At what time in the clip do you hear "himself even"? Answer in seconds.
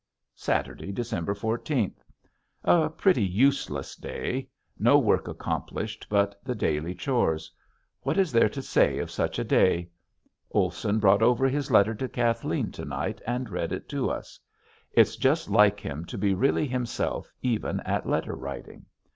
16.65-17.79